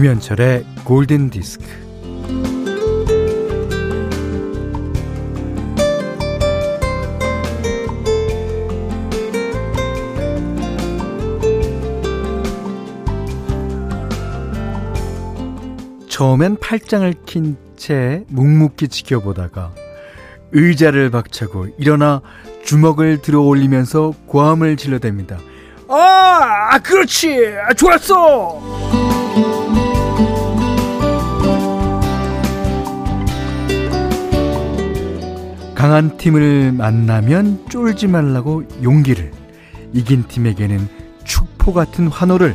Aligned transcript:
김현철의 0.00 0.64
골든 0.84 1.28
디스크. 1.28 1.62
처음엔 16.08 16.56
팔짱을 16.56 17.12
낀 17.26 17.58
채 17.76 18.24
묵묵히 18.28 18.88
지켜보다가 18.88 19.70
의자를 20.52 21.10
박차고 21.10 21.66
일어나 21.76 22.22
주먹을 22.64 23.20
들어 23.20 23.42
올리면서 23.42 24.14
고함을 24.24 24.76
질러댑니다. 24.76 25.36
아, 25.90 26.78
그렇지! 26.78 27.36
좋았어! 27.76 29.29
강한 35.80 36.18
팀을 36.18 36.72
만나면 36.72 37.64
쫄지 37.70 38.06
말라고 38.06 38.64
용기를, 38.82 39.32
이긴 39.94 40.24
팀에게는 40.28 40.86
축포 41.24 41.72
같은 41.72 42.06
환호를, 42.06 42.54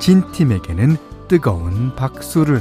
진 0.00 0.24
팀에게는 0.32 0.96
뜨거운 1.28 1.94
박수를. 1.94 2.60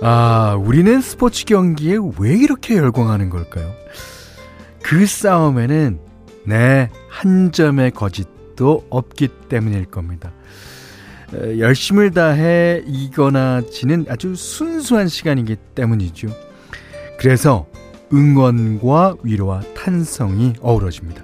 아, 0.00 0.56
우리는 0.64 1.00
스포츠 1.00 1.44
경기에 1.44 1.98
왜 2.20 2.34
이렇게 2.36 2.76
열광하는 2.76 3.30
걸까요? 3.30 3.72
그 4.80 5.04
싸움에는, 5.06 6.09
네, 6.44 6.90
한 7.08 7.52
점의 7.52 7.90
거짓도 7.90 8.86
없기 8.90 9.28
때문일 9.48 9.86
겁니다. 9.86 10.32
열심을 11.32 12.10
다해 12.10 12.82
이거나 12.86 13.62
지는 13.70 14.04
아주 14.08 14.34
순수한 14.34 15.06
시간이기 15.08 15.56
때문이죠. 15.74 16.28
그래서 17.18 17.66
응원과 18.12 19.16
위로와 19.22 19.60
탄성이 19.76 20.54
어우러집니다. 20.60 21.22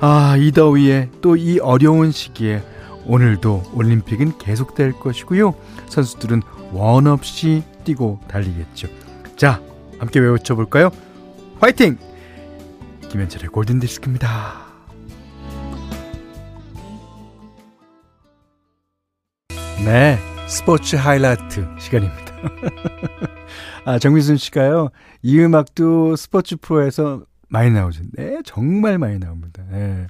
아, 0.00 0.36
이 0.38 0.52
더위에 0.52 1.10
또 1.20 1.36
이 1.36 1.58
어려운 1.58 2.10
시기에 2.12 2.62
오늘도 3.04 3.64
올림픽은 3.74 4.38
계속될 4.38 4.92
것이고요. 4.92 5.54
선수들은 5.88 6.42
원 6.72 7.06
없이 7.06 7.62
뛰고 7.84 8.20
달리겠죠. 8.28 8.88
자, 9.36 9.60
함께 9.98 10.20
외쳐볼까요? 10.20 10.90
화이팅! 11.60 11.98
김현철의 13.08 13.48
골든디스크입니다. 13.48 14.66
네, 19.84 20.18
스포츠 20.46 20.96
하이라이트 20.96 21.66
시간입니다. 21.80 22.34
아, 23.86 23.98
정미순 23.98 24.36
씨가요, 24.36 24.90
이 25.22 25.40
음악도 25.40 26.16
스포츠 26.16 26.56
프로에서 26.56 27.24
많이 27.48 27.70
나오죠. 27.70 28.02
네, 28.12 28.40
정말 28.44 28.98
많이 28.98 29.18
나옵니다. 29.18 29.62
네. 29.70 30.06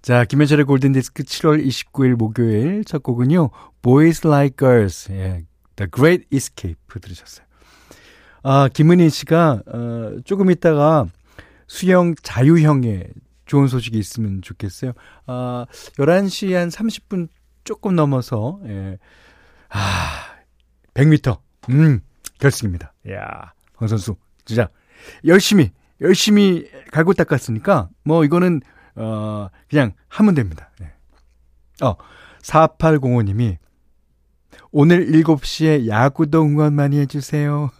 자, 0.00 0.24
김현철의 0.24 0.66
골든디스크 0.66 1.24
7월 1.24 1.66
29일 1.66 2.14
목요일 2.14 2.84
첫 2.84 3.02
곡은요, 3.02 3.50
Boys 3.82 4.24
Like 4.24 4.56
Girls, 4.56 5.10
예, 5.10 5.44
The 5.74 5.90
Great 5.92 6.26
Escape 6.32 6.78
들으셨어요. 7.00 7.44
아, 8.44 8.68
김은희 8.72 9.10
씨가, 9.10 9.62
어, 9.66 10.16
조금 10.24 10.50
있다가 10.50 11.06
수영 11.66 12.14
자유형에 12.22 13.08
좋은 13.46 13.68
소식이 13.68 13.98
있으면 13.98 14.42
좋겠어요. 14.42 14.92
아, 15.26 15.66
11시 15.98 16.52
한 16.52 16.68
30분 16.68 17.28
조금 17.64 17.94
넘어서, 17.94 18.60
예. 18.66 18.98
아, 19.68 20.36
100m. 20.94 21.40
음, 21.70 22.00
결승입니다. 22.38 22.92
야 23.10 23.54
황 23.76 23.88
선수. 23.88 24.16
진짜 24.44 24.68
열심히, 25.24 25.72
열심히 26.00 26.68
갈고 26.92 27.12
닦았으니까, 27.14 27.88
뭐, 28.04 28.24
이거는, 28.24 28.60
어, 28.96 29.48
그냥 29.68 29.92
하면 30.08 30.34
됩니다. 30.34 30.70
예. 30.82 30.92
어, 31.84 31.96
4805님이, 32.42 33.56
오늘 34.70 35.06
7시에 35.06 35.88
야구도 35.88 36.42
응원 36.42 36.74
많이 36.74 36.98
해주세요. 36.98 37.70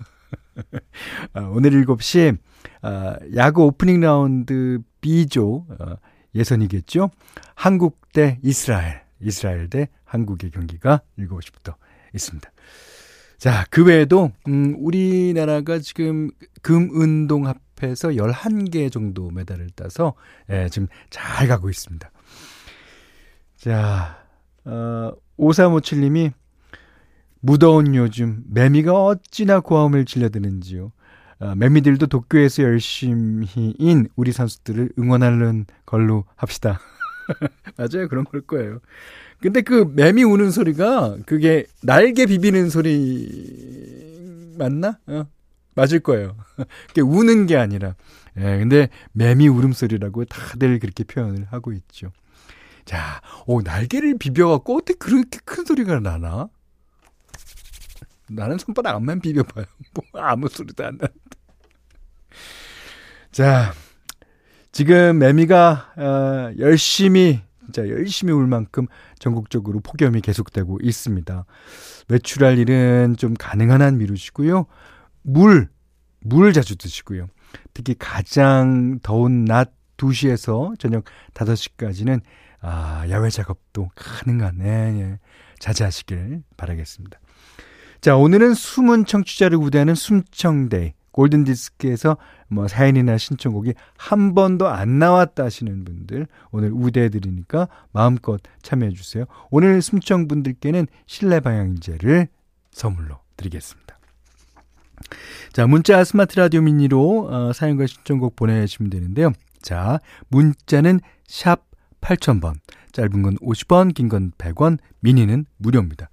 아, 1.35 1.41
오늘 1.41 1.71
7시에 1.85 2.39
아, 2.83 3.17
야구 3.35 3.65
오프닝 3.65 4.01
라운드 4.01 4.79
B조 5.01 5.67
어, 5.69 5.97
예선이겠죠. 6.35 7.11
한국 7.55 8.01
대 8.13 8.39
이스라엘, 8.43 9.03
이스라엘 9.21 9.69
대 9.71 9.89
한국의 10.05 10.51
경기가 10.51 11.01
7시부터 11.19 11.75
있습니다. 12.15 12.51
자, 13.39 13.67
그 13.71 13.85
외에도 13.85 14.31
음, 14.49 14.75
우리나라가 14.79 15.79
지금 15.79 16.31
금운동 16.63 17.47
합해서 17.47 18.11
11개 18.11 18.91
정도 18.91 19.31
메달을 19.31 19.71
따서 19.77 20.15
예, 20.51 20.69
지금 20.71 20.89
잘 21.11 21.49
가고 21.49 21.69
있습니다. 21.69 22.11
자, 23.57 24.25
어, 24.65 25.13
5357님이 25.39 26.33
무더운 27.41 27.95
요즘 27.95 28.43
매미가 28.49 29.05
어찌나 29.05 29.61
고함을 29.61 30.07
질러드는지요. 30.07 30.93
아, 31.41 31.55
매미들도 31.55 32.07
도쿄에서 32.07 32.63
열심히인 32.63 34.09
우리 34.17 34.33
선수들을 34.33 34.91
응원하는 34.99 35.67
걸로 35.85 36.25
합시다. 36.37 36.81
맞아요. 37.77 38.09
그런 38.09 38.25
걸 38.25 38.43
거예요. 38.43 38.81
근데 39.41 39.61
그 39.63 39.91
매미 39.95 40.23
우는 40.25 40.51
소리가 40.51 41.19
그게 41.27 41.67
날개 41.83 42.27
비비는 42.27 42.71
소리 42.71 44.55
맞나? 44.57 44.99
어, 45.07 45.27
맞을 45.75 46.01
거예요. 46.01 46.37
그게 46.89 47.01
우는 47.01 47.47
게 47.47 47.57
아니라. 47.57 47.95
예, 48.39 48.59
근데 48.59 48.89
매미 49.13 49.49
울음소리라고 49.49 50.25
다들 50.25 50.79
그렇게 50.79 51.05
표현을 51.05 51.47
하고 51.51 51.73
있죠. 51.73 52.11
자, 52.85 53.21
오, 53.47 53.63
날개를 53.63 54.19
비벼갖고 54.19 54.77
어떻게 54.77 54.95
그렇게 54.95 55.39
큰 55.45 55.65
소리가 55.65 56.01
나나? 56.01 56.49
나는 58.35 58.59
손바닥 58.59 58.97
앞만 58.97 59.21
비벼봐요. 59.21 59.65
뭐 59.95 60.23
아무 60.23 60.49
소리도 60.49 60.85
안 60.85 60.99
나는데. 60.99 61.21
자, 63.31 63.73
지금 64.73 65.19
매미가 65.19 65.95
어, 65.97 66.53
열심히 66.59 67.43
진짜 67.65 67.89
열심히 67.89 68.33
울 68.33 68.47
만큼 68.47 68.87
전국적으로 69.19 69.81
폭염이 69.81 70.21
계속되고 70.21 70.79
있습니다. 70.83 71.47
외출할 72.09 72.59
일은 72.59 73.17
좀 73.19 73.35
가능한 73.35 73.81
한 73.83 73.99
미루시고요. 73.99 74.67
물, 75.23 75.69
물 76.21 76.53
자주 76.53 76.77
드시고요. 76.77 77.29
특히 77.73 77.95
가장 77.99 78.99
더운 79.03 79.45
낮 79.45 79.73
2시에서 79.97 80.79
저녁 80.79 81.05
5시까지는 81.35 82.21
아, 82.61 83.05
야외 83.11 83.29
작업도 83.31 83.91
가능한 83.95 84.61
예, 84.63 85.01
예, 85.01 85.19
자제하시길 85.59 86.43
바라겠습니다. 86.57 87.19
자, 88.05 88.19
오늘은 88.19 88.53
숨은 88.53 89.07
청취자를 89.07 89.57
우대하는 89.57 89.95
숨청데이. 89.95 90.93
골든디스크에서 91.13 92.19
뭐 92.49 92.69
사연이나 92.69 93.17
신청곡이 93.17 93.73
한 93.97 94.35
번도 94.35 94.69
안 94.69 94.99
나왔다 94.99 95.45
하시는 95.45 95.85
분들 95.87 96.27
오늘 96.51 96.71
우대해드리니까 96.75 97.67
마음껏 97.93 98.43
참여해주세요. 98.61 99.25
오늘 99.51 99.81
숨청분들께는 99.81 100.87
실내 101.07 101.41
방향제를 101.41 102.29
선물로 102.73 103.21
드리겠습니다. 103.39 103.99
자, 105.55 105.67
문자 105.67 106.05
스마트 106.05 106.39
라디오 106.39 106.61
미니로 106.61 107.29
어, 107.31 107.53
사연과 107.55 107.87
신청곡 107.87 108.37
보내주시면 108.37 108.91
되는데요. 108.91 109.33
자, 109.63 109.99
문자는 110.29 111.01
샵 111.27 111.65
8000번, 112.03 112.57
짧은 112.93 113.23
건 113.23 113.37
50원, 113.39 113.95
긴 113.95 114.11
건 114.11 114.31
100원, 114.37 114.77
미니는 115.01 115.47
무료입니다. 115.57 116.11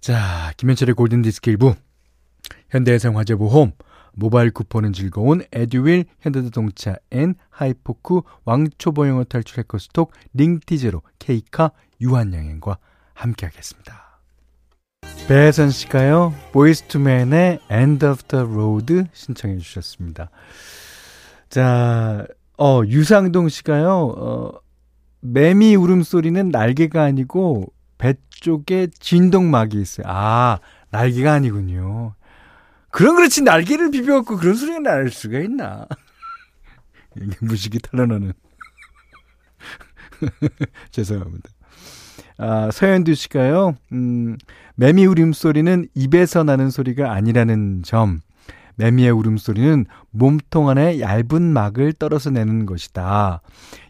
자, 0.00 0.52
김현철의 0.56 0.94
골든디스크 0.94 1.50
1부. 1.52 1.76
현대해상화재보험, 2.70 3.72
모바일 4.14 4.50
쿠폰은 4.52 4.92
즐거운 4.92 5.42
에듀윌, 5.52 6.04
현대자동차 6.20 6.96
N, 7.10 7.34
하이포크, 7.50 8.20
왕초보영어 8.44 9.24
탈출 9.24 9.58
해커스톡, 9.58 10.12
링티제로, 10.34 11.02
케이카, 11.18 11.72
유한양행과 12.00 12.78
함께하겠습니다. 13.14 14.20
배혜선 15.26 15.70
씨가요, 15.70 16.34
보이스투맨의 16.52 17.60
End 17.70 18.06
of 18.06 18.22
the 18.28 18.44
Road 18.44 19.04
신청해 19.12 19.58
주셨습니다. 19.58 20.30
자, 21.48 22.26
어, 22.56 22.82
유상동 22.86 23.48
씨가요, 23.48 24.14
어, 24.16 24.52
매미 25.20 25.76
울음소리는 25.76 26.48
날개가 26.50 27.02
아니고 27.02 27.72
배 27.98 28.14
쪽에 28.30 28.88
진동막이 28.98 29.80
있어요. 29.80 30.06
아, 30.08 30.58
날개가 30.90 31.32
아니군요. 31.32 32.14
그런 32.90 33.16
그렇지 33.16 33.42
날개를 33.42 33.90
비벼갖고 33.90 34.36
그런 34.36 34.54
소리가 34.54 34.78
날 34.78 35.10
수가 35.10 35.40
있나. 35.40 35.86
이게 37.16 37.36
무식이 37.40 37.80
탄로나는. 37.80 38.32
죄송합니다. 40.90 41.50
아, 42.38 42.70
서현두 42.70 43.14
씨가요, 43.14 43.76
음, 43.92 44.36
매미 44.76 45.06
울음소리는 45.06 45.88
입에서 45.94 46.44
나는 46.44 46.70
소리가 46.70 47.12
아니라는 47.12 47.82
점. 47.82 48.20
매미의 48.76 49.10
울음소리는 49.10 49.86
몸통 50.10 50.68
안에 50.68 51.00
얇은 51.00 51.42
막을 51.42 51.92
떨어서 51.94 52.30
내는 52.30 52.64
것이다. 52.64 53.42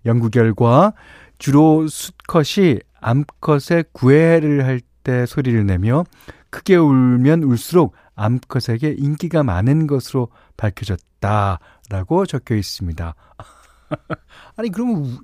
연구 0.06 0.30
결과 0.30 0.94
주로 1.38 1.86
수컷이 1.86 2.78
암컷의 3.00 3.84
구애를 3.92 4.64
할 4.64 4.80
때 5.04 5.24
소리를 5.24 5.64
내며 5.64 6.04
크게 6.50 6.76
울면 6.76 7.42
울수록 7.42 7.94
암컷에게 8.14 8.96
인기가 8.98 9.42
많은 9.42 9.86
것으로 9.86 10.28
밝혀졌다라고 10.58 12.26
적혀 12.26 12.56
있습니다. 12.56 13.14
아니 14.56 14.70
그러면 14.70 15.18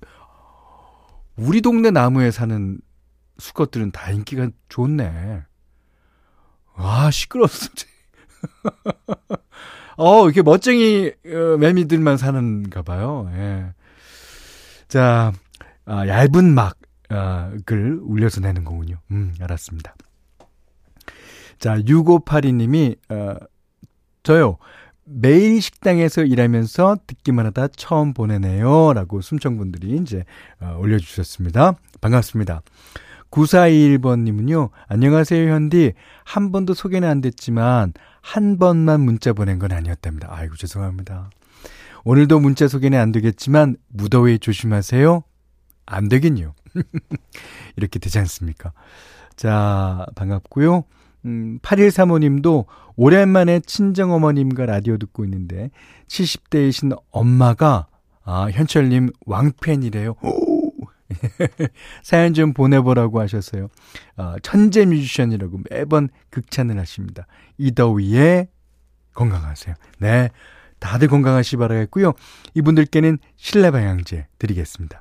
우 1.37 1.51
리 1.51 1.61
동네 1.61 1.91
나무에 1.91 2.31
사는 2.31 2.79
수컷들은 3.39 3.91
다 3.91 4.11
인기가 4.11 4.49
좋네. 4.71 5.43
와 6.77 7.11
시끄럽어. 7.11 7.51
어 9.99 10.25
이렇게 10.25 10.41
멋쟁이 10.43 11.13
어, 11.27 11.57
매미들만 11.59 12.17
사는가 12.17 12.83
봐요. 12.83 13.29
예. 13.35 13.75
자 14.89 15.33
아, 15.85 16.07
얇은 16.07 16.55
막 16.55 16.77
을 17.13 17.17
아, 17.17 17.53
울려서 18.03 18.41
내는 18.41 18.65
거군요. 18.65 18.97
음 19.11 19.35
알았습니다. 19.41 19.95
자, 21.59 21.79
6582님이, 21.79 22.97
어, 23.11 23.37
저요, 24.23 24.59
매일 25.05 25.61
식당에서 25.61 26.23
일하면서 26.23 26.97
듣기만 27.07 27.47
하다 27.47 27.69
처음 27.69 28.15
보내네요. 28.15 28.93
라고 28.95 29.21
숨청분들이 29.21 29.97
이제, 29.97 30.25
어, 30.61 30.77
올려주셨습니다. 30.79 31.75
반갑습니다. 32.01 32.63
9421번님은요, 33.31 34.71
안녕하세요, 34.89 35.53
현디. 35.53 35.93
한 36.25 36.53
번도 36.53 36.75
소개는 36.75 37.09
안 37.09 37.21
됐지만, 37.21 37.93
한 38.21 38.59
번만 38.59 39.01
문자 39.01 39.33
보낸 39.33 39.59
건 39.59 39.73
아니었답니다. 39.73 40.29
아이고, 40.31 40.57
죄송합니다. 40.57 41.31
오늘도 42.05 42.41
문자 42.41 42.69
소개는 42.69 42.99
안 42.99 43.13
되겠지만, 43.13 43.77
무더위 43.89 44.39
조심하세요. 44.39 45.23
안 45.87 46.09
되긴요. 46.09 46.55
이렇게 47.77 47.99
되지 47.99 48.19
않습니까? 48.19 48.73
자, 49.37 50.07
반갑고요. 50.15 50.85
음, 51.27 51.59
8135님도 51.63 52.67
오랜만에 52.97 53.61
친정어머님과 53.61 54.67
라디오 54.67 54.99
듣고 54.99 55.25
있는데 55.25 55.71
70대이신 56.09 56.97
엄마가 57.11 57.87
아, 58.25 58.49
현철님 58.51 59.11
왕팬이래요. 59.27 60.15
사연 62.03 62.35
좀 62.35 62.53
보내보라고 62.53 63.21
하셨어요. 63.21 63.69
아, 64.17 64.37
천재 64.43 64.87
뮤지션이라고 64.87 65.61
매번 65.71 66.09
극찬을 66.31 66.79
하십니다. 66.79 67.27
이 67.59 67.73
더위에 67.73 68.49
건강하세요. 69.15 69.75
네. 69.99 70.31
다들 70.81 71.09
건강하시 71.09 71.57
바라겠고요. 71.57 72.13
이분들께는 72.55 73.19
실내 73.37 73.71
방향제 73.71 74.27
드리겠습니다. 74.39 75.01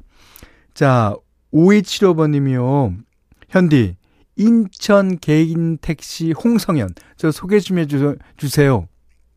자, 0.74 1.16
5275번님이요. 1.54 2.98
현디, 3.50 3.96
인천 4.36 5.20
개인 5.20 5.78
택시 5.78 6.32
홍성현. 6.32 6.90
저 7.18 7.32
소개 7.32 7.60
좀 7.60 7.78
해주세요. 7.78 8.88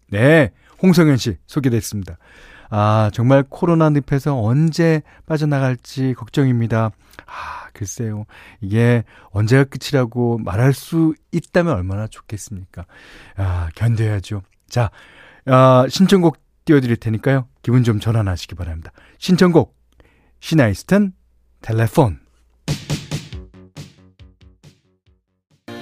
네. 0.09 0.51
홍성현 0.83 1.17
씨 1.17 1.37
소개됐습니다. 1.47 2.19
아, 2.69 3.11
정말 3.13 3.45
코로나 3.49 3.91
늪에서 3.91 4.41
언제 4.41 5.03
빠져나갈지 5.27 6.15
걱정입니다. 6.15 6.91
아, 7.27 7.69
글쎄요. 7.73 8.25
이게 8.61 9.05
언제가 9.31 9.65
끝이라고 9.65 10.39
말할 10.39 10.73
수 10.73 11.15
있다면 11.33 11.75
얼마나 11.75 12.07
좋겠습니까? 12.07 12.87
아, 13.37 13.69
견뎌야죠. 13.75 14.43
자, 14.69 14.91
아, 15.45 15.87
신청곡 15.89 16.39
띄워드릴 16.65 16.97
테니까요. 16.97 17.47
기분 17.63 17.85
좀 17.85 18.01
전환하시기 18.01 18.55
바랍니다. 18.57 18.91
신청곡, 19.19 19.77
Sheena 20.41 20.74
Easton, 20.74 21.13
Telefone. 21.67 22.21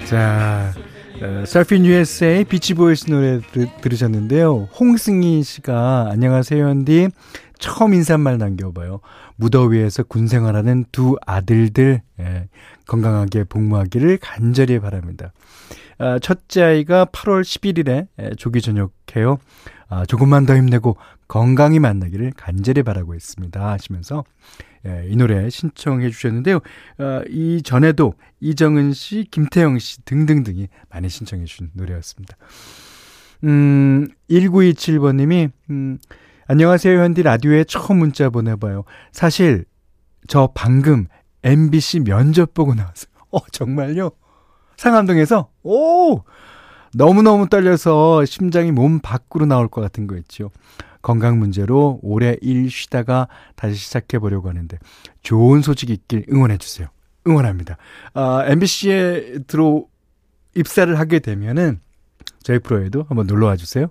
자, 0.07 0.73
어, 1.21 1.45
Surfin' 1.45 1.85
USA 1.85 2.43
Beach 2.43 2.81
Boys 2.81 3.11
노래 3.11 3.39
들, 3.51 3.69
들으셨는데요. 3.81 4.67
홍승희 4.79 5.43
씨가 5.43 6.09
안녕하세요 6.09 6.67
현디 6.67 7.09
처음 7.59 7.93
인사말 7.93 8.39
남겨봐요. 8.39 8.99
무더위에서 9.35 10.01
군 10.03 10.25
생활하는 10.25 10.85
두 10.91 11.17
아들들 11.23 12.01
예, 12.19 12.49
건강하게 12.87 13.43
복무하기를 13.43 14.17
간절히 14.17 14.79
바랍니다. 14.79 15.33
아, 15.99 16.17
첫째 16.17 16.63
아이가 16.63 17.05
8월 17.05 17.43
11일에 17.43 18.07
예, 18.19 18.31
조기 18.37 18.59
전역해요. 18.61 19.37
아, 19.87 20.03
조금만 20.05 20.47
더 20.47 20.55
힘내고 20.55 20.97
건강히 21.27 21.79
만나기를 21.79 22.33
간절히 22.35 22.83
바라고 22.83 23.15
있습니다. 23.15 23.71
하시면서 23.71 24.23
예, 24.85 25.05
이 25.09 25.15
노래 25.15 25.49
신청해 25.49 26.09
주셨는데요. 26.11 26.57
어, 26.57 27.21
이 27.27 27.61
전에도 27.63 28.13
이정은 28.39 28.93
씨, 28.93 29.25
김태영 29.31 29.79
씨 29.79 30.03
등등등이 30.05 30.67
많이 30.89 31.09
신청해 31.09 31.45
주신 31.45 31.71
노래였습니다. 31.73 32.37
음, 33.45 34.07
1927번님이, 34.29 35.51
음, 35.71 35.97
안녕하세요, 36.47 36.99
현디 37.01 37.23
라디오에 37.23 37.63
처음 37.63 37.97
문자 37.97 38.29
보내봐요. 38.29 38.83
사실, 39.11 39.65
저 40.27 40.51
방금 40.53 41.07
MBC 41.43 42.01
면접 42.01 42.53
보고 42.53 42.75
나왔어요. 42.75 43.11
어, 43.31 43.39
정말요? 43.51 44.11
상암동에서? 44.77 45.49
오! 45.63 46.21
너무너무 46.93 47.49
떨려서 47.49 48.23
심장이 48.25 48.71
몸 48.71 48.99
밖으로 48.99 49.45
나올 49.45 49.67
것 49.67 49.81
같은 49.81 50.07
거 50.07 50.15
있죠. 50.17 50.51
건강 51.05 51.37
문제로 51.37 51.99
올해 52.01 52.35
일 52.41 52.71
쉬다가 52.71 53.27
다시 53.55 53.75
시작해 53.75 54.17
보려고 54.17 54.49
하는데 54.49 54.75
좋은 55.21 55.61
소식 55.61 55.91
있길 55.91 56.25
응원해 56.31 56.57
주세요. 56.57 56.87
응원합니다. 57.27 57.77
아, 58.15 58.43
MBC에 58.47 59.37
들어 59.45 59.85
입사를 60.55 60.97
하게 60.97 61.19
되면은 61.19 61.79
저희 62.41 62.57
프로에도 62.57 63.05
한번 63.07 63.27
놀러 63.27 63.45
와 63.45 63.55
주세요. 63.55 63.85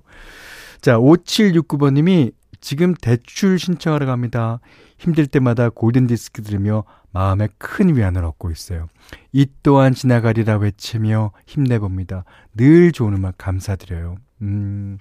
자, 0.81 0.99
5769번 0.99 1.93
님이 1.93 2.33
지금 2.61 2.95
대출 2.95 3.61
신청하러 3.61 4.07
갑니다. 4.07 4.59
힘들 4.99 5.29
때마다 5.29 5.69
골든 5.69 6.09
디스크 6.09 6.43
들으며 6.43 6.83
마음에 7.13 7.47
큰 7.59 7.95
위안을 7.95 8.25
얻고 8.25 8.51
있어요. 8.51 8.89
이 9.31 9.47
또한 9.63 9.95
지나가리라 9.95 10.57
외치며 10.57 11.31
힘내봅니다. 11.47 12.25
늘 12.57 12.91
좋은 12.91 13.15
음악 13.15 13.39
감사드려요. 13.39 14.17
음, 14.43 14.99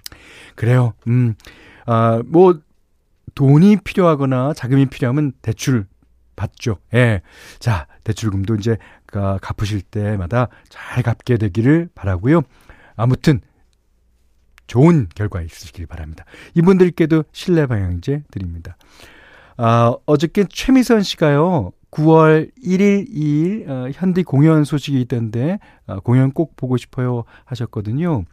그래요. 0.54 0.92
음, 1.08 1.34
아, 1.86 2.22
뭐, 2.26 2.60
돈이 3.34 3.78
필요하거나 3.78 4.54
자금이 4.54 4.86
필요하면 4.86 5.32
대출 5.42 5.86
받죠. 6.36 6.78
예. 6.94 7.22
자, 7.58 7.86
대출금도 8.04 8.56
이제 8.56 8.76
갚으실 9.06 9.82
때마다 9.82 10.48
잘 10.68 11.02
갚게 11.02 11.36
되기를 11.36 11.88
바라고요. 11.94 12.42
아무튼 12.96 13.40
좋은 14.66 15.08
결과 15.14 15.42
있으시길 15.42 15.86
바랍니다. 15.86 16.24
이분들께도 16.54 17.24
실내 17.32 17.66
방향제 17.66 18.24
드립니다. 18.30 18.76
아, 19.56 19.94
어저께 20.06 20.46
최미선 20.48 21.02
씨가요. 21.02 21.72
9월 21.90 22.50
1일, 22.60 23.08
2일 23.08 23.68
어, 23.68 23.90
현디 23.92 24.24
공연 24.24 24.64
소식이 24.64 25.00
있던데 25.02 25.60
어, 25.86 26.00
공연 26.00 26.32
꼭 26.32 26.56
보고 26.56 26.76
싶어요 26.76 27.22
하셨거든요. 27.44 28.24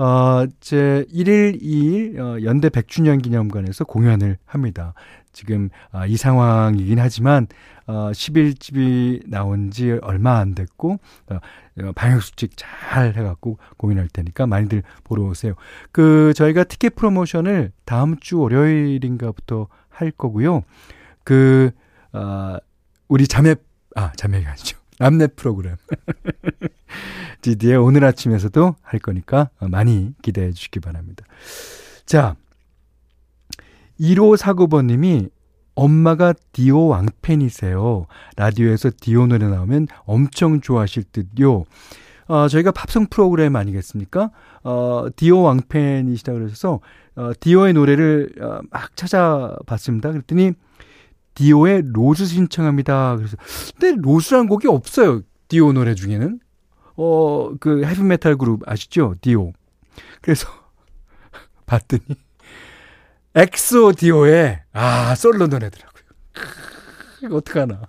어, 0.00 0.46
제 0.60 1.04
1일, 1.12 1.60
2일 1.60 2.18
어, 2.18 2.42
연대 2.42 2.70
100주년 2.70 3.22
기념관에서 3.22 3.84
공연을 3.84 4.38
합니다. 4.46 4.94
지금 5.30 5.68
어, 5.92 6.06
이 6.06 6.16
상황이긴 6.16 6.98
하지만 6.98 7.48
어, 7.86 8.10
10일집이 8.10 9.28
나온 9.28 9.70
지 9.70 9.98
얼마 10.00 10.38
안 10.38 10.54
됐고 10.54 10.98
어, 11.28 11.34
어, 11.34 11.92
방역 11.94 12.22
수칙 12.22 12.52
잘 12.56 13.14
해갖고 13.14 13.58
공연할 13.76 14.08
테니까 14.08 14.46
많이들 14.46 14.84
보러 15.04 15.24
오세요. 15.24 15.52
그 15.92 16.32
저희가 16.34 16.64
티켓 16.64 16.94
프로모션을 16.94 17.70
다음 17.84 18.18
주 18.20 18.38
월요일인가부터 18.38 19.68
할 19.90 20.12
거고요. 20.12 20.62
그 21.24 21.72
어, 22.14 22.56
우리 23.08 23.28
자매 23.28 23.54
아 23.96 24.12
자매가 24.16 24.48
아니죠. 24.48 24.78
남매 24.98 25.26
프로그램. 25.36 25.76
디디의 27.40 27.76
오늘 27.76 28.04
아침에서도 28.04 28.76
할 28.82 29.00
거니까 29.00 29.50
많이 29.60 30.12
기대해 30.22 30.52
주시기 30.52 30.80
바랍니다. 30.80 31.24
자, 32.06 32.36
1549번님이 34.00 35.30
엄마가 35.74 36.34
디오 36.52 36.88
왕팬이세요. 36.88 38.06
라디오에서 38.36 38.90
디오 39.00 39.26
노래 39.26 39.48
나오면 39.48 39.88
엄청 40.04 40.60
좋아하실 40.60 41.04
듯요. 41.12 41.64
어, 42.26 42.48
저희가 42.48 42.70
팝송 42.70 43.06
프로그램 43.06 43.56
아니겠습니까? 43.56 44.30
어, 44.62 45.06
디오 45.16 45.40
왕팬이시다 45.42 46.32
그러셔서, 46.32 46.80
어, 47.16 47.32
디오의 47.40 47.72
노래를 47.72 48.34
어, 48.40 48.60
막 48.70 48.96
찾아봤습니다. 48.96 50.12
그랬더니, 50.12 50.52
디오의 51.34 51.82
Rose 51.92 52.26
신청합니다. 52.26 53.16
그래서, 53.16 53.36
근데 53.78 54.00
Rose란 54.00 54.46
곡이 54.46 54.68
없어요. 54.68 55.22
디오 55.48 55.72
노래 55.72 55.94
중에는. 55.94 56.38
어, 57.02 57.54
그 57.58 57.82
헤비메탈 57.82 58.36
그룹 58.36 58.60
아시죠? 58.66 59.14
디오. 59.22 59.52
그래서, 60.20 60.48
봤더니, 61.64 62.02
엑소 63.34 63.92
디오의, 63.92 64.60
아, 64.74 65.14
솔로 65.14 65.46
노래더라고요. 65.46 66.02
이거 67.22 67.36
어떡하나. 67.36 67.80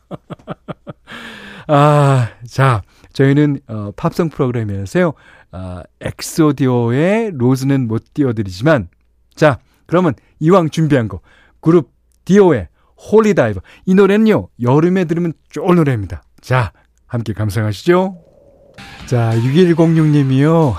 아, 1.67 2.29
자, 2.47 2.83
저희는 3.11 3.59
어, 3.67 3.91
팝송 3.97 4.29
프로그램이라서요. 4.29 5.13
어, 5.51 5.81
엑소 5.99 6.53
디오의 6.53 7.31
Rose는 7.33 7.87
못 7.87 8.13
띄워드리지만 8.13 8.87
자, 9.35 9.59
그러면 9.85 10.13
이왕 10.39 10.69
준비한 10.69 11.07
거 11.07 11.19
그룹 11.59 11.91
디오의 12.25 12.69
Holy 13.11 13.34
Diver 13.34 13.61
이 13.85 13.93
노래는요 13.93 14.47
여름에 14.61 15.05
들으면 15.05 15.33
좋은 15.49 15.75
노래입니다. 15.75 16.23
자, 16.39 16.71
함께 17.07 17.33
감상하시죠. 17.33 18.30
자, 19.05 19.31
6106님이요. 19.35 20.75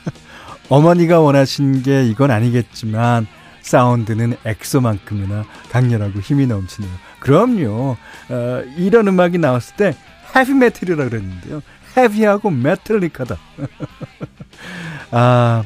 어머니가 0.68 1.20
원하신 1.20 1.82
게 1.82 2.04
이건 2.04 2.30
아니겠지만 2.30 3.26
사운드는 3.60 4.36
엑소만큼이나 4.44 5.44
강렬하고 5.70 6.20
힘이 6.20 6.46
넘치네요. 6.46 6.90
그럼요. 7.20 7.96
어, 8.30 8.62
이런 8.76 9.08
음악이 9.08 9.38
나왔을 9.38 9.76
때 9.76 9.94
헤비 10.34 10.54
메탈이라 10.54 11.08
그랬는데요. 11.08 11.62
heavy하고 11.96 12.50
metallic하다. 12.50 13.36
아, 15.10 15.64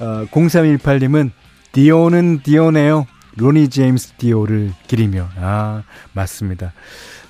어, 0.00 0.26
0318님은 0.30 1.30
디오는 1.72 2.42
디오네요. 2.42 3.06
로니 3.38 3.70
제임스 3.70 4.14
디오를 4.18 4.72
기리며. 4.86 5.28
아, 5.36 5.82
맞습니다. 6.12 6.72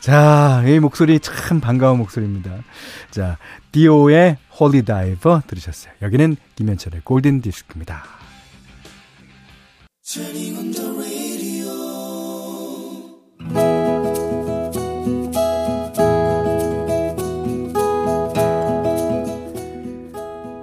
자, 0.00 0.64
이 0.66 0.78
목소리 0.80 1.20
참 1.20 1.60
반가운 1.60 1.98
목소리입니다. 1.98 2.50
자, 3.10 3.36
디오의 3.72 4.38
Holy 4.58 4.84
Diver 4.84 5.42
들으셨어요. 5.46 5.92
여기는 6.02 6.36
김현철의 6.56 7.02
골든 7.04 7.42
디스크입니다. 7.42 8.04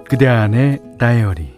그대 0.07 0.27
안의 0.27 0.81
다이어리 0.97 1.54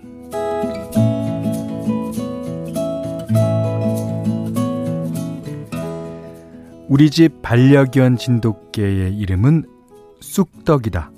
우리 6.90 7.10
집 7.10 7.42
반려견 7.42 8.18
진돗개의 8.18 9.18
이름은 9.18 9.66
쑥떡이다. 10.22 11.12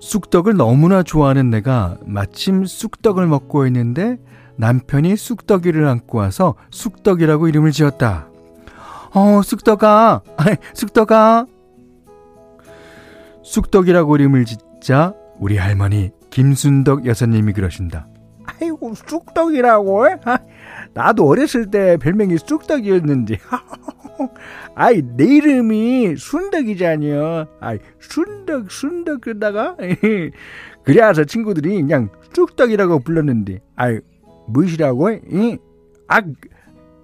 쑥떡을 0.00 0.56
너무나 0.56 1.02
좋아하는 1.02 1.50
내가 1.50 1.96
마침 2.04 2.64
쑥떡을 2.64 3.26
먹고 3.26 3.66
있는데 3.66 4.18
남편이 4.56 5.16
쑥떡이를 5.16 5.86
안고 5.86 6.18
와서 6.18 6.56
쑥떡이라고 6.70 7.48
이름을 7.48 7.70
지었다. 7.70 8.28
어, 9.14 9.40
쑥떡아, 9.42 10.22
쑥떡아. 10.74 11.46
쑥떡이라고 13.44 14.16
이름을 14.16 14.44
짓자 14.44 15.14
우리 15.38 15.56
할머니 15.56 16.10
김순덕 16.30 17.06
여사님이 17.06 17.52
그러신다. 17.52 18.08
아이고 18.44 18.94
쑥떡이라고? 18.94 20.06
아, 20.24 20.38
나도 20.94 21.26
어렸을 21.26 21.70
때 21.70 21.96
별명이 21.96 22.38
쑥떡이었는데. 22.38 23.38
아이 24.74 25.02
내 25.16 25.24
이름이 25.24 26.16
순덕이잖여. 26.16 27.46
아이 27.60 27.78
순덕 28.00 28.70
순덕 28.70 29.20
그러다가 29.20 29.76
그래서 30.84 31.24
친구들이 31.24 31.82
그냥 31.82 32.08
쑥떡이라고 32.34 33.00
불렀는데. 33.00 33.60
아이 33.76 34.00
무엇이라고? 34.46 35.08
아 36.08 36.22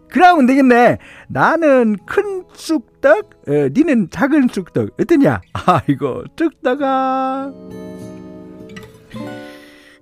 그러면 0.08 0.46
되겠네. 0.46 0.98
나는 1.28 1.96
큰 2.06 2.44
쑥떡, 2.54 3.30
어, 3.48 3.52
니는 3.74 4.10
작은 4.10 4.46
쑥떡. 4.46 4.90
어떠냐? 5.00 5.40
아이고 5.66 6.22
쑥떡아. 6.38 7.52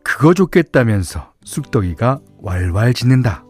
그거 0.02 0.34
좋겠다면서 0.34 1.32
쑥떡이가 1.44 2.20
왈왈 2.42 2.92
짖는다. 2.92 3.44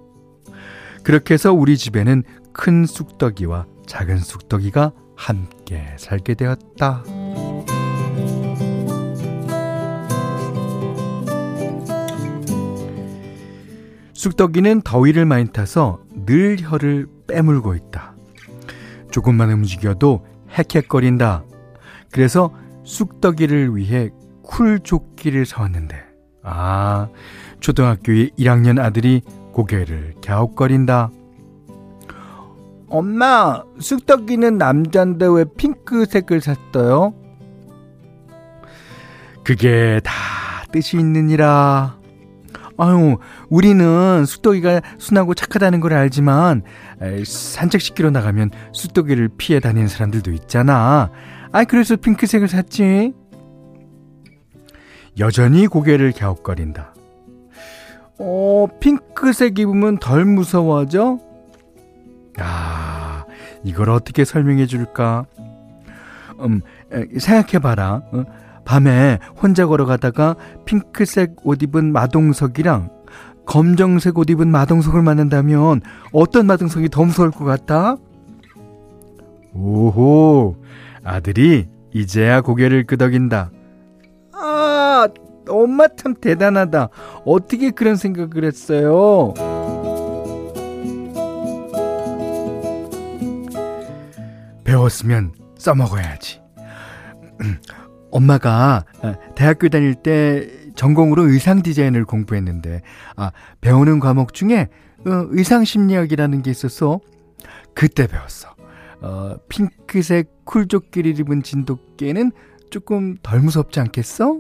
그렇게 1.03 1.35
해서 1.35 1.53
우리 1.53 1.77
집에는 1.77 2.23
큰 2.53 2.87
쑥떡이와 2.87 3.67
작은 3.87 4.19
쑥떡이가 4.19 4.93
함께 5.17 5.95
살게 5.99 6.35
되었다. 6.35 7.05
쑥떡이는 14.15 14.83
더위를 14.83 15.25
많이 15.27 15.47
타서 15.53 16.01
늘 16.27 16.57
혀를 16.61 17.09
빼물고 17.27 17.75
있다. 17.75 18.15
조금만 19.11 19.51
움직여도 19.51 20.25
헥헥거린다. 20.57 21.45
그래서 22.13 22.55
쑥떡이를 22.85 23.77
위해 23.77 24.11
쿨조끼를 24.43 25.47
사왔는데 25.47 25.97
아, 26.45 27.09
초등학교 27.61 28.13
1학년 28.13 28.79
아들이 28.79 29.23
고개를 29.53 30.15
갸웃거린다. 30.25 31.11
엄마, 32.93 33.65
쑥떡이는 33.81 34.59
남잔데 34.59 35.27
왜 35.27 35.45
핑크색을 35.57 36.43
샀어요? 36.43 37.15
그게 39.43 39.99
다 40.05 40.13
뜻이 40.71 40.99
있느니라. 40.99 41.97
아유, 42.77 43.17
우리는 43.49 44.27
쑥떡이가 44.27 44.83
순하고 44.99 45.33
착하다는 45.33 45.81
걸 45.81 45.95
알지만 45.95 46.65
산책시키러 47.25 48.11
나가면 48.11 48.51
쑥떡이를 48.75 49.31
피해 49.39 49.59
다니는 49.59 49.89
사람들도 49.89 50.31
있잖아. 50.33 51.11
아, 51.51 51.65
그래서 51.65 51.97
핑크색을 51.97 52.47
샀지. 52.47 53.15
여전히 55.19 55.67
고개를 55.67 56.13
갸웃거린다. 56.13 56.95
어, 58.19 58.67
핑크색 58.81 59.59
입으면 59.59 59.97
덜 59.99 60.27
무서워져? 60.27 61.32
아, 62.39 63.25
이걸 63.65 63.91
어떻게 63.91 64.25
설명해 64.25 64.67
줄까? 64.67 65.27
음, 66.41 66.61
생각해봐라. 67.19 68.03
어? 68.13 68.25
밤에 68.65 69.19
혼자 69.41 69.67
걸어가다가 69.67 70.37
핑크색 70.65 71.37
옷 71.45 71.63
입은 71.63 71.93
마동석이랑 71.93 72.91
검정색 73.45 74.19
옷 74.19 74.31
입은 74.31 74.49
마동석을 74.49 75.03
만난다면 75.03 75.81
어떤 76.13 76.47
마동석이 76.47 76.89
더 76.91 77.05
무서울 77.05 77.31
것 77.33 77.45
같다? 77.45 77.97
오호, 79.53 80.57
아들이 81.05 81.69
이제야 81.93 82.41
고개를 82.41 82.87
끄덕인다. 82.87 83.51
아, 84.33 85.09
엄마 85.49 85.89
참 85.89 86.15
대단하다. 86.15 86.89
어떻게 87.27 87.71
그런 87.71 87.97
생각을 87.97 88.45
했어요? 88.45 89.35
배웠으면 94.83 95.33
써먹어야지. 95.59 96.41
엄마가 98.11 98.85
어, 99.03 99.15
대학교 99.35 99.69
다닐 99.69 99.95
때 99.95 100.49
전공으로 100.75 101.29
의상 101.29 101.63
디자인을 101.63 102.05
공부했는데, 102.05 102.83
아, 103.17 103.31
배우는 103.61 104.01
과목 104.01 104.35
중에 104.35 104.69
어, 105.07 105.27
의상 105.31 105.65
심리학이라는 105.65 106.43
게 106.43 106.51
있어서 106.51 107.01
그때 107.75 108.07
배웠어. 108.07 108.55
어, 109.01 109.37
핑크색 109.49 110.45
쿨조끼를 110.45 111.19
입은 111.21 111.43
진돗개는 111.43 112.33
조금 112.71 113.17
덜 113.23 113.41
무섭지 113.41 113.81
않겠어? 113.81 114.39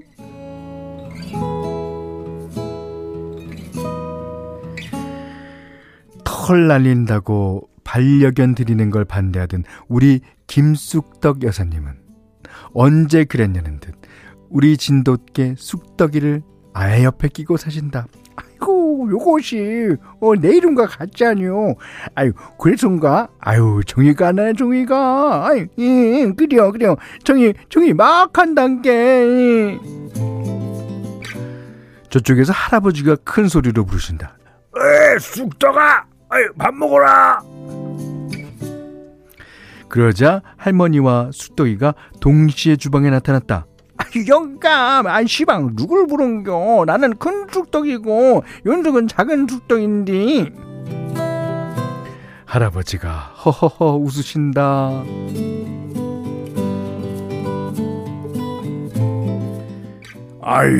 털 6.24 6.66
날린다고 6.66 7.71
반려견 7.92 8.54
드리는 8.54 8.88
걸 8.88 9.04
반대하던 9.04 9.64
우리 9.86 10.20
김쑥덕 10.46 11.42
여사님은 11.42 11.92
언제 12.72 13.24
그랬냐는 13.24 13.80
듯 13.80 13.94
우리 14.48 14.78
진돗개 14.78 15.56
쑥덕이를 15.58 16.42
아예 16.72 17.04
옆에 17.04 17.28
끼고 17.28 17.58
사신다. 17.58 18.06
아이고 18.34 19.08
요것이, 19.10 19.96
어, 20.22 20.34
내 20.36 20.56
이름과 20.56 20.86
같지 20.86 21.26
않요 21.26 21.74
아유, 22.14 22.32
그래서인가? 22.58 23.28
아유, 23.38 23.82
정이가 23.86 24.32
나 24.32 24.54
정이가. 24.54 25.46
아유, 25.48 25.66
예, 25.78 26.32
그래요, 26.32 26.72
그래요. 26.72 26.96
정이, 27.24 27.52
정이 27.68 27.92
막 27.92 28.38
한단 28.38 28.80
게. 28.80 29.78
저쪽에서 32.08 32.54
할아버지가 32.54 33.16
큰 33.16 33.48
소리로 33.48 33.84
부르신다. 33.84 34.38
에, 34.78 35.18
쑥떡아! 35.18 36.11
아유, 36.32 36.48
밥 36.56 36.74
먹어라! 36.74 37.42
그러자 39.88 40.40
할머니와 40.56 41.28
쑥떡이가 41.30 41.94
동시에 42.20 42.76
주방에 42.76 43.10
나타났다. 43.10 43.66
영감, 44.26 45.06
아 45.06 45.22
시방 45.26 45.76
누굴 45.76 46.06
부른겨? 46.06 46.84
나는 46.86 47.18
큰 47.18 47.46
쑥떡이고 47.50 48.44
연숙은 48.64 49.08
작은 49.08 49.46
쑥떡인데. 49.46 50.50
할아버지가 52.46 53.10
허허허 53.44 53.96
웃으신다. 53.96 55.02
아유, 60.40 60.70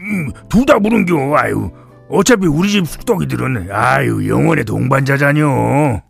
음, 0.00 0.30
둘다 0.48 0.78
부른겨. 0.78 1.36
아유, 1.36 1.70
어차피 2.08 2.46
우리 2.46 2.70
집 2.70 2.86
쑥떡이들은 2.86 3.70
아유 3.72 4.28
영원의 4.28 4.64
동반자자녀. 4.64 6.02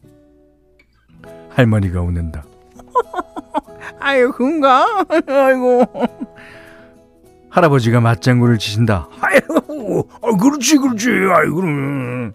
할머니가 1.50 2.00
웃는다. 2.00 2.44
아유, 4.00 4.32
그런가? 4.32 5.06
아이고. 5.26 5.84
할아버지가 7.48 8.00
맞장구를 8.00 8.58
치신다. 8.58 9.08
아이고, 9.20 10.08
아, 10.20 10.36
그렇지, 10.36 10.78
그렇지. 10.78 11.08
아이고, 11.32 11.54
그럼. 11.54 12.32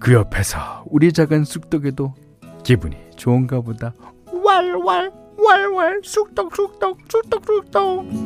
그 0.00 0.12
옆에서 0.12 0.84
우리 0.86 1.12
작은 1.12 1.44
쑥떡에도 1.44 2.14
기분이 2.64 2.96
좋은가 3.16 3.60
보다. 3.60 3.94
왈왈, 4.32 5.12
왈왈, 5.38 6.00
쑥떡, 6.02 6.54
쑥떡, 6.56 6.98
쑥떡, 7.08 7.44
쑥떡. 7.46 8.23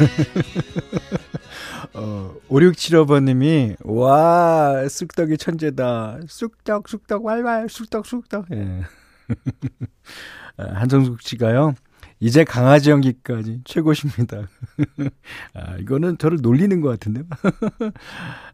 어, 1.94 2.34
5675번님이, 2.48 3.76
와, 3.84 4.88
쑥떡이 4.88 5.38
천재다. 5.38 6.20
쑥떡, 6.26 6.88
쑥떡, 6.88 7.24
왈왈, 7.24 7.68
쑥떡, 7.68 8.06
쑥떡. 8.06 8.46
예. 8.52 8.82
한정숙 10.56 11.22
씨가요, 11.22 11.74
이제 12.18 12.44
강아지 12.44 12.90
연기까지 12.90 13.60
최고십니다. 13.64 14.48
아, 15.54 15.76
이거는 15.78 16.18
저를 16.18 16.38
놀리는 16.42 16.80
것 16.80 16.88
같은데요. 16.90 17.24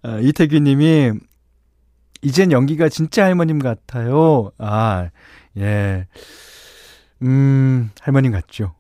아, 0.02 0.18
이태규 0.18 0.58
님이, 0.60 1.12
이젠 2.22 2.52
연기가 2.52 2.88
진짜 2.88 3.24
할머님 3.24 3.58
같아요. 3.58 4.50
아, 4.58 5.10
예. 5.56 6.06
음, 7.22 7.90
할머님 8.00 8.32
같죠. 8.32 8.74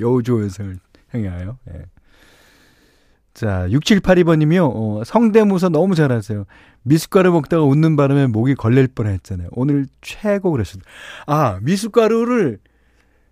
여우조 0.00 0.44
여성을 0.44 0.78
향하여. 1.10 1.58
예. 1.70 1.84
자, 3.34 3.68
6782번님이요. 3.68 4.72
어, 4.74 5.04
성대모사 5.04 5.68
너무 5.68 5.94
잘하세요. 5.94 6.44
미숫가루 6.82 7.30
먹다가 7.32 7.62
웃는 7.62 7.94
바람에 7.94 8.26
목이 8.26 8.54
걸릴 8.56 8.88
뻔 8.88 9.06
했잖아요. 9.06 9.48
오늘 9.52 9.86
최고 10.00 10.50
그러셨다. 10.50 10.84
아, 11.26 11.60
미숫가루를 11.62 12.58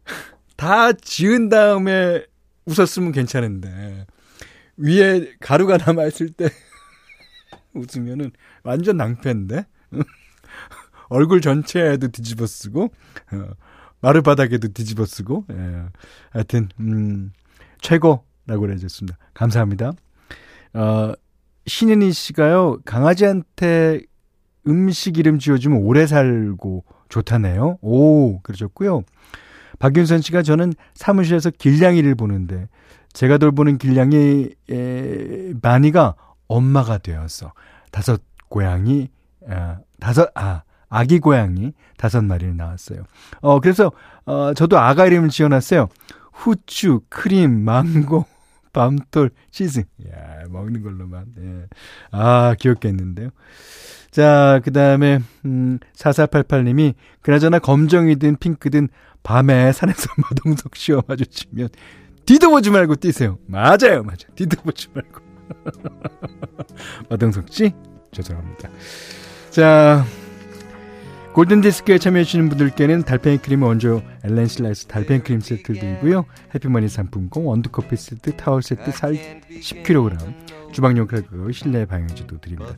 다 0.56 0.92
지은 0.92 1.48
다음에 1.48 2.24
웃었으면 2.66 3.12
괜찮은데, 3.12 4.06
위에 4.76 5.32
가루가 5.40 5.76
남아 5.76 6.06
있을 6.06 6.30
때 6.30 6.50
웃으면은 7.74 8.30
완전 8.62 8.96
낭패인데? 8.98 9.66
얼굴 11.08 11.40
전체에도 11.40 12.08
뒤집어 12.08 12.46
쓰고, 12.46 12.92
어, 13.32 13.50
마루바닥에도 14.06 14.68
뒤집어 14.68 15.04
쓰고, 15.04 15.44
예. 15.50 15.82
하여튼, 16.30 16.68
음, 16.78 17.32
최고라고 17.80 18.70
해줬습니다. 18.70 19.18
감사합니다. 19.34 19.94
어, 20.74 21.12
신은희 21.66 22.12
씨가요, 22.12 22.78
강아지한테 22.84 24.02
음식 24.68 25.18
이름 25.18 25.40
지어주면 25.40 25.78
오래 25.78 26.06
살고 26.06 26.84
좋다네요. 27.08 27.78
오, 27.80 28.40
그러셨고요. 28.42 29.02
박윤선 29.80 30.20
씨가 30.20 30.42
저는 30.42 30.72
사무실에서 30.94 31.50
길냥이를 31.50 32.14
보는데, 32.14 32.68
제가 33.12 33.38
돌보는 33.38 33.78
길냥이, 33.78 34.50
에, 34.70 35.52
많이가 35.60 36.14
엄마가 36.46 36.98
되어서 36.98 37.52
다섯 37.90 38.22
고양이, 38.48 39.08
아, 39.48 39.78
다섯, 39.98 40.30
아, 40.36 40.62
아기 40.88 41.18
고양이 41.18 41.72
다섯 41.96 42.22
마리를 42.22 42.56
낳았어요. 42.56 43.04
어, 43.40 43.60
그래서, 43.60 43.92
어, 44.24 44.54
저도 44.54 44.78
아가 44.78 45.06
이름을 45.06 45.30
지어놨어요. 45.30 45.88
후추, 46.32 47.00
크림, 47.08 47.64
망고, 47.64 48.24
밤톨, 48.72 49.30
치즈. 49.50 49.80
야 49.80 50.44
먹는 50.50 50.82
걸로만. 50.82 51.26
예. 51.40 51.66
아, 52.10 52.54
귀엽겠는데요. 52.58 53.30
자, 54.10 54.60
그 54.64 54.72
다음에, 54.72 55.20
음, 55.44 55.78
4488님이, 55.96 56.94
그나저나 57.22 57.58
검정이든 57.58 58.36
핑크든 58.36 58.88
밤에 59.22 59.72
산에서 59.72 60.08
마동석 60.22 60.76
씨와 60.76 61.02
마주치면, 61.06 61.68
뒤도보지 62.26 62.70
말고 62.70 62.96
뛰세요. 62.96 63.38
맞아요, 63.46 64.02
맞아요. 64.02 64.28
뒤도보지 64.34 64.88
말고. 64.94 65.20
마동석 67.08 67.46
씨, 67.50 67.72
죄송합니다. 68.12 68.68
자, 69.50 70.04
골든디스크에 71.36 71.98
참여해주시는 71.98 72.48
분들께는 72.48 73.02
달팽이 73.02 73.36
크림 73.36 73.62
원조 73.62 74.00
엘렌실라에서 74.24 74.88
달팽이 74.88 75.20
크림 75.20 75.40
세트를 75.40 75.78
드리고요. 75.78 76.24
해피머니 76.54 76.88
상품권, 76.88 77.44
원두커피 77.44 77.94
세트, 77.94 78.36
타월 78.38 78.62
세트, 78.62 78.90
살 78.90 79.42
10kg, 79.50 80.72
주방용 80.72 81.06
칼국, 81.06 81.52
실내 81.52 81.84
방향제도 81.84 82.40
드립니다. 82.40 82.72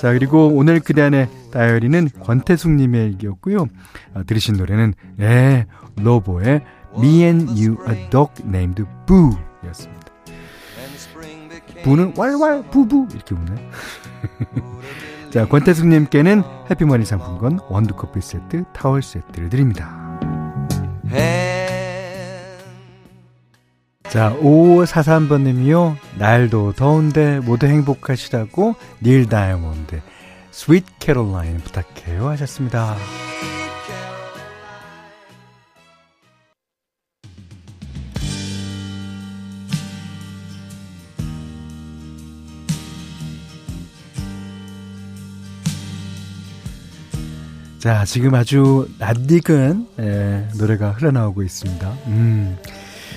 자, 0.00 0.12
그리고 0.12 0.48
오늘 0.48 0.80
그대안의 0.80 1.28
다이어리는 1.52 2.08
권태숙님의 2.20 3.12
얘기였고요. 3.12 3.68
아, 4.14 4.24
들으신 4.24 4.56
노래는, 4.56 4.94
예, 5.20 5.66
로보의 5.94 6.62
Me 6.98 7.22
and 7.22 7.52
You 7.52 7.76
a 7.88 8.10
Dog 8.10 8.42
Named 8.44 8.82
Boo 9.06 9.36
였습니다. 9.68 10.00
부는 11.84 12.14
왈왈 12.16 12.70
부부 12.70 13.06
이렇게 13.14 13.36
우네. 13.36 13.70
자, 15.30 15.46
권태숙님께는 15.46 16.42
해피머니 16.70 17.04
상품권, 17.04 17.60
원두커피 17.68 18.20
세트, 18.20 18.64
타월 18.72 19.00
세트를 19.00 19.48
드립니다. 19.48 20.18
자, 24.08 24.36
5543번님이요. 24.40 25.94
날도 26.18 26.72
더운데 26.72 27.38
모두 27.38 27.66
행복하시라고 27.66 28.74
닐 29.02 29.28
다이아몬드, 29.28 30.00
Sweet 30.50 30.84
Caroline 30.98 31.58
부탁해요 31.58 32.28
하셨습니다. 32.30 32.96
자, 47.80 48.04
지금 48.04 48.34
아주 48.34 48.86
낯익은 48.98 49.86
예, 50.00 50.48
노래가 50.58 50.90
흘러나오고 50.90 51.42
있습니다. 51.42 51.90
음. 52.08 52.58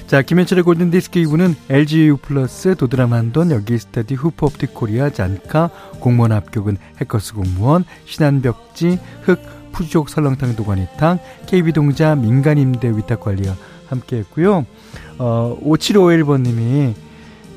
자, 0.07 0.21
김현철의 0.21 0.63
골든디스크 0.63 1.19
2부는 1.19 1.55
LGU 1.69 2.15
플러스 2.21 2.73
도드람 2.73 3.11
한돈 3.11 3.51
여기 3.51 3.75
후프 3.75 4.45
옵틱 4.45 4.73
코리아 4.73 5.09
잔카 5.09 5.69
공무원 5.99 6.31
합격은 6.31 6.77
해커스 7.01 7.33
공무원 7.33 7.83
신한벽지 8.05 8.99
흑 9.23 9.41
푸족 9.73 10.07
설렁탕 10.07 10.55
도가니탕 10.55 11.19
KB동자 11.45 12.15
민간임대 12.15 12.87
위탁관리와 12.87 13.55
함께 13.87 14.19
했고요. 14.19 14.65
어, 15.17 15.57
5751번님이 15.61 16.93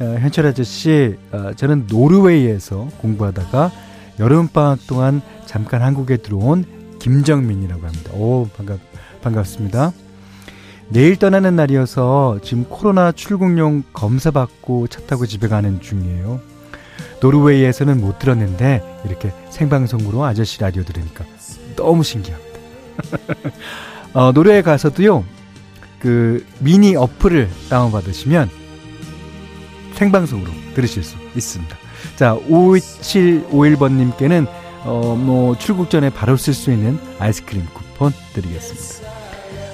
어, 0.00 0.04
현철 0.18 0.46
아저씨 0.46 1.14
어, 1.30 1.52
저는 1.54 1.86
노르웨이에서 1.88 2.88
공부하다가 2.98 3.70
여름방학 4.18 4.88
동안 4.88 5.22
잠깐 5.44 5.82
한국에 5.82 6.16
들어온 6.16 6.64
김정민이라고 7.06 7.86
합니다. 7.86 8.10
오, 8.14 8.48
반갑, 8.56 8.80
반갑습니다. 9.22 9.92
내일 10.88 11.16
떠나는 11.16 11.54
날이어서 11.54 12.40
지금 12.42 12.64
코로나 12.64 13.12
출국용 13.12 13.84
검사 13.92 14.32
받고 14.32 14.88
차 14.88 15.00
타고 15.02 15.24
집에 15.24 15.46
가는 15.46 15.80
중이에요. 15.80 16.40
노르웨이에서는 17.20 18.00
못 18.00 18.18
들었는데 18.18 18.82
이렇게 19.04 19.32
생방송으로 19.50 20.24
아저씨 20.24 20.60
라디오 20.60 20.82
들으니까 20.82 21.24
너무 21.76 22.02
신기합니다. 22.02 22.58
어, 24.12 24.32
노래에 24.32 24.62
가서도요, 24.62 25.24
그 26.00 26.44
미니 26.58 26.96
어플을 26.96 27.48
다운받으시면 27.70 28.50
생방송으로 29.94 30.50
들으실 30.74 31.04
수 31.04 31.14
있습니다. 31.36 31.76
자, 32.16 32.36
5751번님께는 32.48 34.65
어, 34.86 35.16
뭐 35.16 35.56
출국 35.58 35.90
전에 35.90 36.10
바로 36.10 36.36
쓸 36.36 36.54
수 36.54 36.70
있는 36.70 36.98
아이스크림 37.18 37.66
쿠폰 37.74 38.12
드리겠습니다. 38.32 39.10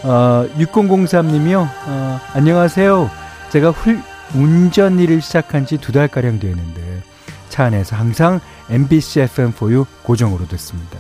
어, 0.05 0.49
6003님이요. 0.57 1.69
어, 1.87 2.21
안녕하세요. 2.35 3.11
제가 3.51 3.71
훌, 3.71 4.01
운전 4.35 4.99
일을 4.99 5.21
시작한 5.21 5.67
지 5.67 5.77
두 5.77 5.93
달가량 5.93 6.41
되었는데 6.41 7.03
차 7.51 7.65
안에서 7.65 7.95
항상 7.97 8.41
MBC 8.71 9.21
FM4U 9.21 9.87
고정으로 10.03 10.49
듣습니다. 10.49 10.99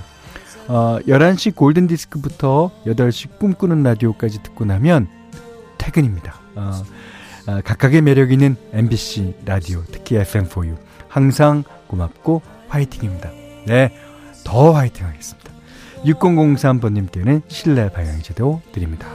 어, 0.68 0.98
11시 1.08 1.54
골든디스크부터 1.56 2.70
8시 2.86 3.38
꿈꾸는 3.38 3.82
라디오까지 3.82 4.42
듣고 4.42 4.64
나면 4.66 5.08
퇴근입니다. 5.78 6.34
어, 6.54 6.82
어, 7.48 7.60
각각의 7.64 8.02
매력 8.02 8.30
있는 8.30 8.56
MBC 8.72 9.34
라디오, 9.46 9.82
특히 9.90 10.16
FM4U. 10.18 10.76
항상 11.08 11.64
고맙고 11.88 12.42
화이팅입니다. 12.68 13.41
네, 13.66 13.92
더 14.44 14.72
화이팅 14.72 15.06
하겠습니다. 15.06 15.50
6003번님께는 16.04 17.42
실내 17.48 17.88
방향제도 17.90 18.60
드립니다. 18.72 19.08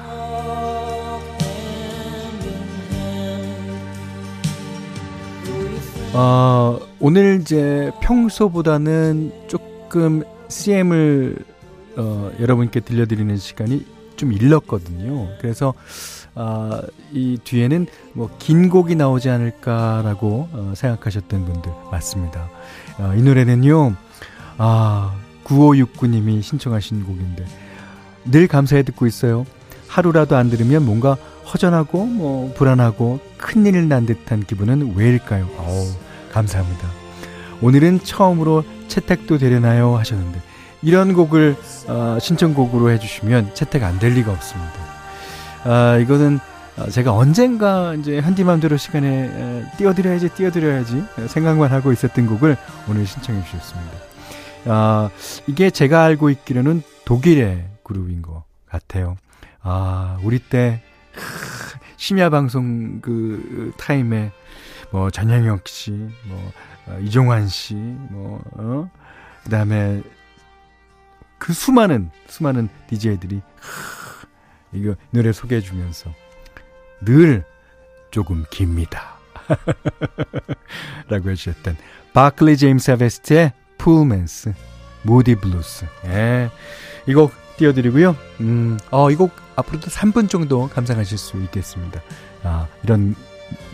어, 6.13 6.79
오늘 6.99 7.39
이제 7.41 7.91
평소보다는 8.01 9.31
조금 9.47 10.23
CM을 10.47 11.37
어, 11.97 12.31
여러분께 12.39 12.79
들려드리는 12.79 13.37
시간이 13.37 13.85
좀 14.15 14.33
일렀거든요. 14.33 15.27
그래서 15.41 15.73
어, 16.33 16.79
이 17.11 17.37
뒤에는 17.43 17.87
뭐 18.13 18.29
긴 18.39 18.69
곡이 18.69 18.95
나오지 18.95 19.29
않을까라고 19.29 20.49
어, 20.51 20.73
생각하셨던 20.75 21.45
분들 21.45 21.71
맞습니다. 21.91 22.49
어, 22.99 23.13
이 23.15 23.21
노래는요. 23.21 23.93
아, 24.57 25.13
9569님이 25.43 26.41
신청하신 26.41 27.05
곡인데 27.05 27.45
늘 28.25 28.47
감사해 28.47 28.83
듣고 28.83 29.05
있어요. 29.07 29.45
하루라도 29.87 30.35
안 30.35 30.49
들으면 30.49 30.85
뭔가 30.85 31.15
허전하고 31.53 32.05
뭐 32.05 32.53
불안하고 32.55 33.19
큰일 33.37 33.87
난 33.87 34.05
듯한 34.05 34.43
기분은 34.45 34.95
왜일까요? 34.95 35.47
어우, 35.57 35.87
감사합니다. 36.33 36.87
오늘은 37.61 38.01
처음으로 38.03 38.63
채택도 38.89 39.37
되려나요? 39.37 39.95
하셨는데 39.97 40.41
이런 40.81 41.13
곡을 41.13 41.55
어, 41.87 42.17
신청곡으로 42.19 42.91
해주시면 42.91 43.53
채택 43.55 43.83
안 43.83 43.99
될 43.99 44.13
리가 44.13 44.31
없습니다. 44.31 44.73
아, 45.63 45.97
이거는 45.97 46.39
제가 46.91 47.13
언젠가 47.13 47.95
이제 47.95 48.19
한디맘대로 48.19 48.77
시간에 48.77 49.63
띄워드려야지 49.77 50.29
띄워드려야지 50.29 51.03
생각만 51.27 51.71
하고 51.71 51.91
있었던 51.91 52.27
곡을 52.27 52.55
오늘 52.87 53.07
신청해 53.07 53.43
주셨습니다. 53.45 53.91
아, 54.67 55.09
이게 55.47 55.69
제가 55.69 56.03
알고 56.03 56.29
있기로는 56.29 56.81
독일의 57.05 57.69
그룹인 57.83 58.21
것 58.21 58.43
같아요. 58.67 59.15
아, 59.61 60.19
우리 60.23 60.39
때 60.39 60.81
심야 61.97 62.29
방송 62.29 63.01
그 63.01 63.71
타임에 63.77 64.31
뭐 64.91 65.09
전영혁 65.09 65.67
씨, 65.67 65.91
뭐 65.91 66.51
어, 66.87 66.99
이종환 67.01 67.47
씨, 67.47 67.75
뭐 67.75 68.41
어? 68.53 68.89
그다음에 69.43 70.01
그 71.37 71.53
수많은 71.53 72.09
수많은 72.27 72.69
DJ들이 72.87 73.41
이거 74.73 74.95
노래 75.11 75.31
소개해 75.31 75.61
주면서 75.61 76.11
늘 77.01 77.43
조금 78.11 78.43
깁니다. 78.51 79.17
라고 81.07 81.29
해주셨던 81.29 81.77
바클리 82.13 82.57
제임스 82.57 82.91
아베스트의 82.91 83.53
풀맨스 83.77 84.53
무디 85.03 85.35
블루스 85.35 85.85
예. 86.07 86.49
이 87.07 87.13
곡 87.13 87.31
띄워드리고요. 87.57 88.15
음, 88.41 88.77
어, 88.91 89.09
이 89.11 89.15
곡 89.15 89.31
앞으로도 89.55 89.87
3분 89.89 90.29
정도 90.29 90.67
감상하실 90.69 91.17
수 91.17 91.37
있겠습니다. 91.43 92.01
아, 92.43 92.67
이런 92.83 93.15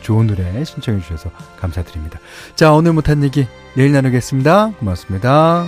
좋은 0.02 0.28
노래 0.28 0.64
신청해 0.64 1.02
주셔서 1.02 1.32
감사드립니다. 1.60 2.20
자 2.56 2.74
오늘 2.74 2.94
못한 2.94 3.24
얘기 3.24 3.48
내일 3.76 3.92
나누겠습니다. 3.92 4.72
고맙습니다 4.80 5.66